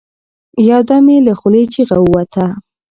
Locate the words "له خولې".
1.27-1.63